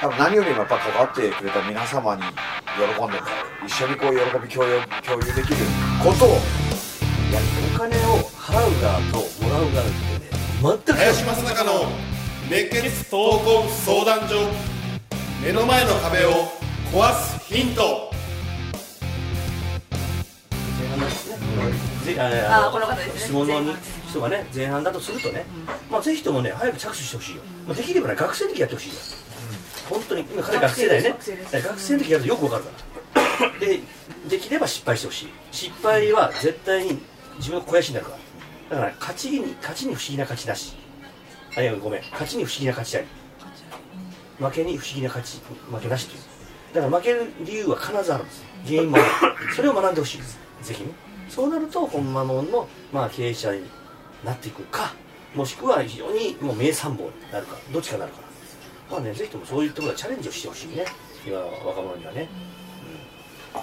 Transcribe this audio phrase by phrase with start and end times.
[0.00, 3.20] 多分何よりもやっぱ関わってくれた皆様に喜んでもらう
[3.66, 5.56] 一緒にこう喜び共有共有できる。
[6.02, 6.32] ことをい
[7.32, 7.40] や
[7.74, 10.30] お金を払う側ともらう側ってね。
[10.62, 11.88] 全く林正孝の
[12.50, 14.34] 熱血闘魂相談所
[15.42, 16.48] 目の前の壁を
[16.92, 18.13] 壊すヒント。
[22.18, 23.20] あこの方ですね。
[23.20, 23.74] 質問の
[24.08, 25.44] 人がね前半だとするとね、
[25.90, 28.94] まあ、ぜひともね早く着手してほしいよ、まあ、できればね学生の時やってほしいよ、
[29.90, 31.16] 本当に今彼学生だよね。
[31.52, 33.58] 学生の時やるとよくわかるから。
[33.58, 33.80] で
[34.28, 35.28] できれば失敗してほしい。
[35.52, 37.02] 失敗は絶対に
[37.36, 38.12] 自分の肥やしになるか
[38.70, 38.76] ら。
[38.76, 40.74] だから勝ちに勝ちに不思議な勝ちなし。
[41.56, 42.02] あいやごめん。
[42.12, 43.06] 勝ちに不思議な勝ちあり。
[44.38, 46.20] 負けに不思議な勝ち負けなしという。
[46.74, 48.44] だから負ける理由は必ずあるんです。
[48.66, 49.06] 原因もある。
[49.54, 50.38] それを学んでほしいです。
[50.62, 50.90] ぜひね
[51.28, 53.62] そうなると本間門の、まあ、経営者に
[54.24, 54.94] なっていくか
[55.34, 58.20] もしくは非常にもう名参謀になるかどっちかになるか。
[58.20, 60.84] らまあねぜひともそういうところはチャレンジをしてほしいね。
[61.26, 62.28] 今の若者にはね。
[63.52, 63.60] こ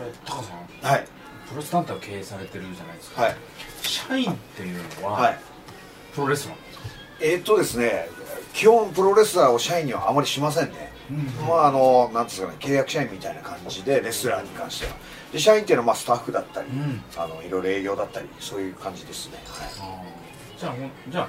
[0.00, 0.56] れタカさん。
[0.82, 1.06] はい。
[1.48, 3.36] プロレス団体を経営されてるじゃないですか、はい。
[3.82, 5.38] 社員っていうのは、はい。
[6.14, 6.56] プロレスラー
[7.20, 8.08] えーっとですね
[8.52, 10.92] 基本プロレスラーを社員にはあまりしませんね、
[11.48, 14.92] まああのなんですかね契約社員みたいな感じでレスラーに関しては
[15.34, 17.02] で社員っていうのはまあスタッフだったり、ん。
[17.16, 20.58] あのいろいろ営業だったりそういう感じですね、はい。
[20.58, 20.74] じゃあ
[21.08, 21.28] じゃあ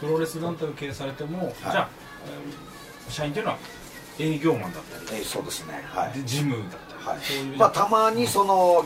[0.00, 1.88] プロレス団体を経営されても、じゃあ、
[2.26, 3.58] えー社員っていうのは
[4.18, 5.20] 営業マンだったり。
[5.20, 5.80] えーそうですね。
[5.86, 6.12] はい。
[6.12, 7.56] で事務だったり、はい。
[7.56, 8.84] まあ、たまにその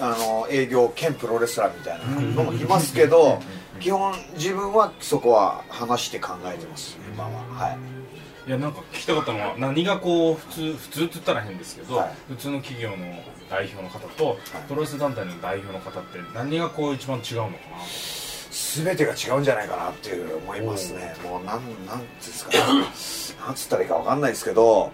[0.00, 3.42] あの営業兼プロレスラーみたいなのもいますけど
[3.78, 7.30] 基本自分はそこは話して考えてます今は。
[7.54, 8.01] はい
[8.46, 12.12] いやなんか聞きたかったのは何がこう普通普通って言ったら変ですけど、はい。
[12.28, 12.96] 普通の企業の
[13.48, 17.58] 代表の方と、プロレス団体の代表の方って何がこう一番違うのかな？
[18.50, 21.14] 全てが違うんじゃないかなっていう思いますね。
[21.22, 22.58] もうなんなんですかね。
[23.46, 24.90] なんつったらいいかわかんないですけど、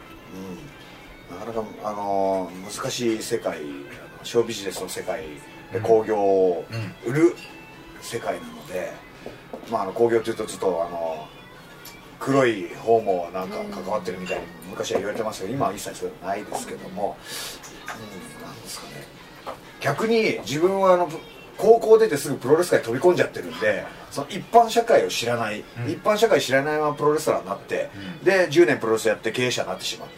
[1.31, 3.61] うん、なかなかあの難しい世界
[4.25, 5.23] ショービジネスの世界
[5.73, 6.67] で興行を
[7.07, 7.35] 売る
[8.03, 8.93] 世界なので、
[9.71, 11.27] まああの興行っていうとちょっとあの
[12.19, 17.17] 黒い方もなんか関わってるみたいに昔は言われてましたけど今は一切そういうのないですけども、
[18.39, 19.07] うん、なんですかね。
[19.81, 21.09] 逆に自分はあの
[21.57, 27.91] 高校出てすぐプロレス界に飛び込んじゃってるんでその一般社会を知らない、一般社会知らないままプロレスラーになって、
[28.23, 30.09] で10年プロレスやって経営者になってしまっ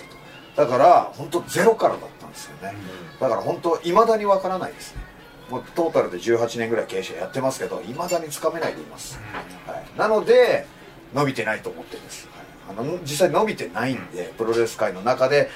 [0.57, 0.67] たと。
[0.71, 2.75] だから本当ゼロからだったんですよね、
[3.19, 5.11] だから本当いまだにわからないですね。
[5.51, 9.19] もうトータルで18年ぐらい経営者やってますけどいまだにつかめないでいます、
[9.67, 10.67] はい、なので
[11.15, 12.29] 伸びてないと思ってるんです、
[12.67, 15.51] はい、あの実際伸びてないんでプロレス界の中で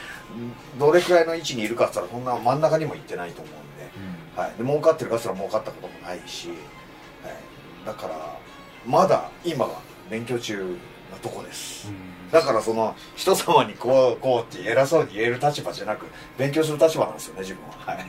[0.77, 8.39] んどれくらいの位置にいるかって言ったらこんな真ん中にも行ってないと思うんで,、はい、で儲かってるかって言ったら儲かったこともないし、はい、だから
[8.87, 10.77] まだ今は勉強中
[11.11, 11.91] なとこです、
[12.31, 16.07] だからその人様にこうこうって偉そうに言える立場じゃなく
[16.37, 17.95] 勉強する立場なんですよね自分は。
[17.95, 18.07] はい。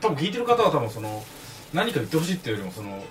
[0.00, 1.22] 多分聞いてる方は多分その
[1.72, 3.02] 何か言ってほしいっていうよりもその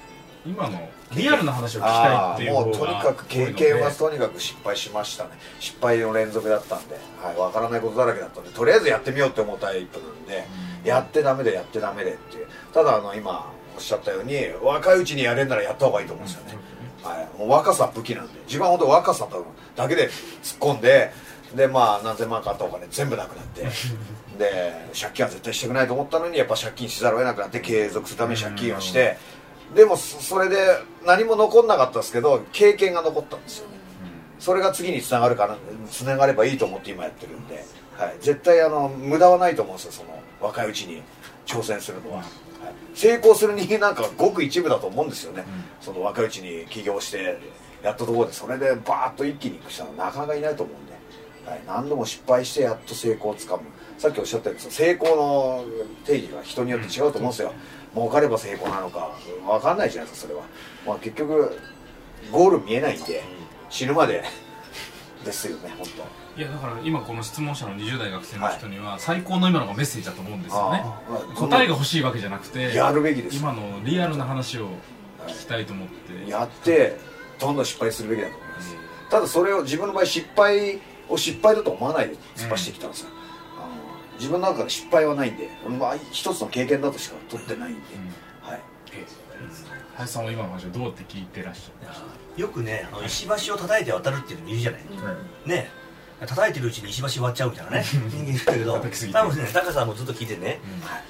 [0.49, 5.31] 今のリアルな話を聞きたいっていうもうとにかく経験はとにかく失敗しましたね。
[5.59, 8.49] 失敗の連続だったんで、はい、分からないことだらけだったんで。
[8.49, 10.47] とりあえずやってみようって思ったタイプなんで、
[10.83, 12.47] やってダメでやってダメでっていう。
[12.73, 16.57] ただあの今おっしゃったように若いうちにやれんならやった方がいいと思うんですよね、
[17.03, 18.39] はい、もう若さは武器なんで。
[18.45, 19.27] 自分は本当若さ
[19.75, 20.09] だけで
[20.43, 21.11] 突っ込んで
[21.55, 23.67] でまあ何千万かあったお金全部なくなって。
[24.39, 29.17] で借金は絶対してくないと思ったのにやっぱ借金しざるを得なくなって継続するために借金をして、
[29.75, 30.57] でもそそれで
[31.05, 33.67] 何も残んなかったですけど経験が残ったんですよ。
[33.69, 33.77] ね、
[34.39, 35.57] それが次につながるかな
[35.89, 37.63] つながればいいと思って今やってるんで、
[37.97, 41.03] はい、絶対あの無駄はないと思うんですよその若いうちに
[41.45, 42.27] 挑戦するのは、はい、
[42.93, 45.43] 成功する人間なんかはごく一部だと思うんですよね、
[45.81, 47.39] その若いうちに起業して
[47.83, 50.88] やったところでそれでバーッと一気にいく人はなかなかいないと思うんで、はい、
[51.65, 53.63] 何度も失敗してやっと成功をつかむ。
[53.97, 55.65] さっきおっしゃったように成功の
[56.05, 57.53] 定義は人によって違うと思うんですよ、
[57.93, 59.11] 儲かれば成功なのか。
[59.45, 60.45] 分かんないじゃないですかそれは、
[60.85, 61.59] まあ、結局
[62.31, 63.23] ゴール見えないんで
[63.69, 64.23] 死ぬまで。
[65.23, 65.85] ですよね本
[66.37, 70.81] いやだから今この質問者の20代学生の人には最高の今のがメッセージだと思うんですよね。
[70.83, 71.01] あ
[71.33, 73.37] あ答えが欲しいわけじゃなくてやるべきです。
[73.37, 74.69] 今のリアルな当を聞
[75.41, 75.93] きたいと思って。
[76.25, 76.97] 当やって
[77.37, 78.75] どんどん失敗するべきだと思います。
[79.09, 80.79] ただそれを自分の場合失敗
[81.09, 83.09] を失敗だと思わないで突っ走ってきたんですよ、
[83.57, 83.67] あの
[84.17, 87.81] 自分の中で失敗はないんで、まあ、一つの経験だとしか取ってないんで、
[88.41, 88.61] はい。
[89.95, 91.85] 林さんは今の話をどうって聞いてらっしゃ
[92.37, 94.81] るよくねあの石橋を叩いて渡るっていうのいるじゃない、
[95.45, 95.69] ね。
[96.25, 98.73] 叩いてるうちに石橋割っちゃうみたいなね人間いけど。
[98.73, 100.59] 多分ね高さんもずっと聞いてね、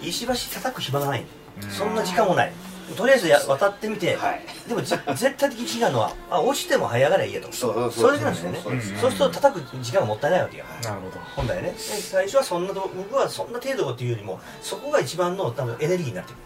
[0.01, 1.25] 石橋叩く暇がない、
[1.69, 2.53] そんな時間もない
[2.95, 4.41] とりあえずや渡ってみて、はい。
[4.67, 7.51] でもじ 絶対的に違うのはあ落ちても這い上がりゃいいやと。
[7.51, 8.59] そうそうなんですよね。
[8.63, 10.65] そうですそうすると叩く時間がもったいないわけよ。
[10.83, 11.19] なるほど。
[11.35, 11.71] 本来ね。
[11.71, 16.39] で最初はそんなと僕はそんな程度っていうよりもそこが一番の多分エネルギーになってくる。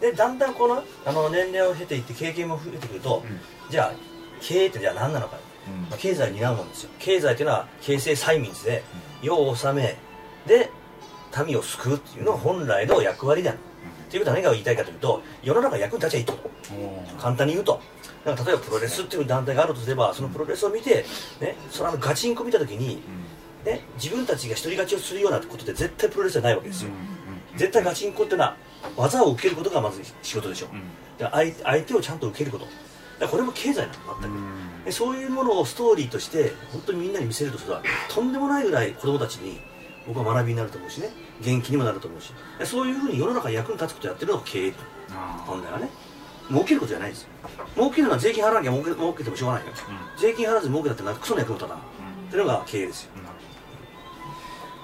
[0.00, 3.22] でだんだんこのあの年齢を経ていって経験も増えてくると、
[3.70, 3.92] じゃあ
[4.40, 5.82] 経営ってじゃあ何なのか、うん。
[5.88, 6.90] まあ経済を担うもんですよ。
[6.98, 8.82] 経済っていうのは形成催眠で
[9.22, 9.96] 世を治め
[10.46, 10.70] で
[11.46, 13.54] 民を救うっていうのが本来の役割だ、っ
[14.08, 16.34] ていうことは何が言いたいかというと世の中役に立ちゃいいと。
[17.18, 17.80] 簡単に言うと。
[18.24, 21.04] だから例えばプロレスっていう団体があるとすればそのプロレスを見て、
[21.40, 23.00] ね、そのあのガチンコ見た時に、
[23.64, 26.90] ね、自分たちが一人勝ちをするようなことで絶対プロレスじゃないわけですよ、
[27.54, 28.56] 絶対ガチンコっていうのは
[28.96, 30.66] 技を受けることがまず仕事でしょ、
[31.18, 32.66] で相相手をちゃんと受けること。
[33.28, 39.58] これも経済なの全く、でそういうものをストーリーとして本当にみんなに見せるとすればとんでもないぐらい子供たちに
[40.06, 41.10] 僕は学びになると思うしね。
[41.42, 42.32] 元気にもなると思うし。
[42.58, 44.74] でそういうふうに世の中に役に立つことをやってるのが経営
[45.10, 45.88] あ本来はね。
[46.48, 47.28] 儲けることじゃないですよ。
[47.74, 49.72] 儲けるのは税金払わなきゃ儲け儲けてもしょうがないよ、
[50.16, 53.10] 税金払わずに儲けたってなクソの役に立たない、っていうのが経営ですよ。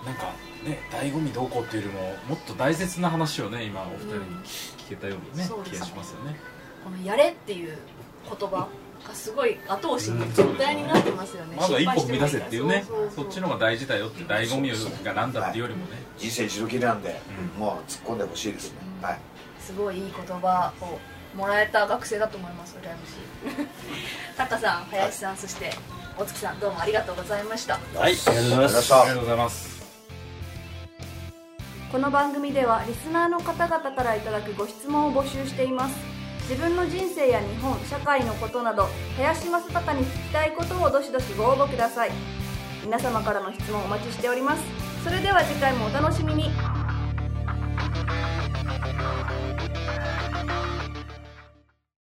[0.02, 0.24] ーなんか
[0.64, 5.76] ね醍醐味どうこうっていうよりももっと大切な話をね今お二人に聞けたようにね、そうですね。
[5.76, 6.36] 気がしますよね。
[6.82, 7.78] この「やれ」っていう
[8.24, 8.66] 言葉
[9.06, 11.56] がすごい後押しに絶対になってますよね。
[11.56, 12.84] まずは一歩踏み出せっていうね。
[12.86, 13.24] そうそうそう。
[13.24, 15.92] そっちの方が大事だよって醍醐味がなんだっていうよりもね。
[16.18, 17.20] 人生一度きりなんで、
[17.56, 17.60] うん。
[17.60, 19.18] もう突っ込んでほしいですね、はい。
[19.60, 20.98] すごいいい言葉を
[21.36, 23.66] もらえた学生だと思います羨ましい。
[24.36, 25.72] タカさん林さんそして
[26.18, 27.74] お月さんどうもありがとうございました。
[27.74, 29.00] はいありがとうございますありがとうございました。
[29.00, 29.72] ありがとうございます。
[31.92, 36.11] この番組ではリスナーの方々からいただくご質問を募集しています
[36.48, 42.10] 自分の人生や日本社会のことなど林正孝に聞きたいことをどしどしご応募ください。
[42.84, 44.62] 皆様からの質問お待ちしております。
[45.04, 46.50] それでは次回もお楽しみに。